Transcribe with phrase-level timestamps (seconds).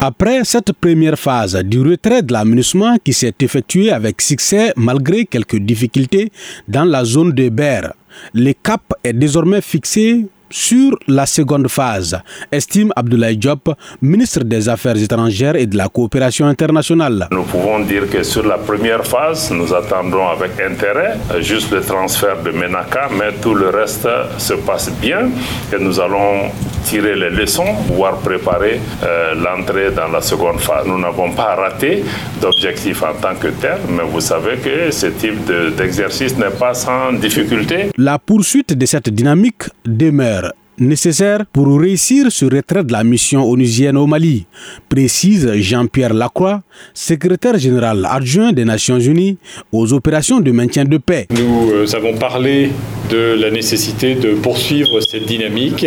[0.00, 5.56] Après cette première phase du retrait de l'aménagement qui s'est effectué avec succès malgré quelques
[5.56, 6.30] difficultés
[6.68, 7.94] dans la zone de Berre,
[8.32, 12.16] le cap est désormais fixé sur la seconde phase,
[12.52, 17.26] estime Abdoulaye Diop, ministre des Affaires étrangères et de la coopération internationale.
[17.32, 22.40] Nous pouvons dire que sur la première phase, nous attendons avec intérêt juste le transfert
[22.44, 24.08] de Menaka, mais tout le reste
[24.38, 25.28] se passe bien
[25.72, 26.52] et nous allons
[26.88, 30.86] tirer les leçons, voire préparer euh, l'entrée dans la seconde phase.
[30.86, 32.02] Nous n'avons pas raté
[32.40, 35.38] d'objectif en tant que tel, mais vous savez que ce type
[35.76, 37.90] d'exercice n'est pas sans difficulté.
[37.98, 43.96] La poursuite de cette dynamique demeure nécessaire pour réussir ce retrait de la mission onusienne
[43.96, 44.46] au Mali,
[44.88, 46.62] précise Jean-Pierre Lacroix,
[46.94, 49.36] secrétaire général adjoint des Nations Unies
[49.72, 51.26] aux opérations de maintien de paix.
[51.30, 52.70] Nous euh, avons parlé
[53.10, 55.86] de la nécessité de poursuivre cette dynamique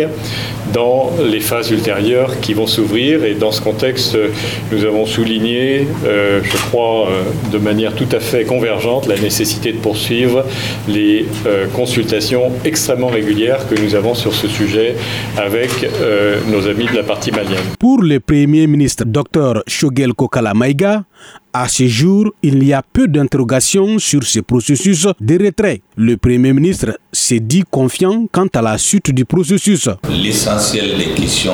[0.72, 3.24] dans les phases ultérieures qui vont s'ouvrir.
[3.24, 4.16] Et dans ce contexte,
[4.70, 7.22] nous avons souligné, euh, je crois, euh,
[7.52, 10.44] de manière tout à fait convergente, la nécessité de poursuivre
[10.88, 14.94] les euh, consultations extrêmement régulières que nous avons sur ce sujet
[15.36, 15.70] avec
[16.50, 17.58] nos amis de la partie malienne.
[17.78, 21.04] Pour le Premier ministre Dr Shogel Kokala Maïga,
[21.52, 25.82] à ce jour, il y a peu d'interrogations sur ce processus de retrait.
[25.96, 29.88] Le Premier ministre s'est dit confiant quant à la suite du processus.
[30.08, 31.52] L'essentiel des questions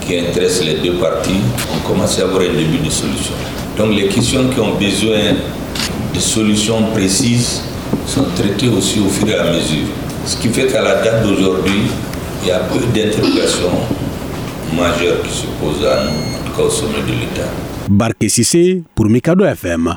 [0.00, 1.40] qui intéressent les deux parties
[1.74, 3.34] ont commencé à avoir un début de solution.
[3.76, 5.34] Donc les questions qui ont besoin
[6.14, 7.62] de solutions précises
[8.06, 9.88] sont traitées aussi au fur et à mesure.
[10.24, 11.82] Ce qui fait qu'à la date d'aujourd'hui,
[12.42, 13.70] il y a peu d'interrogations
[14.74, 17.52] majeures qui se posent à nous, kaw sommet de l'état
[17.88, 19.92] barke sise pour mikado fm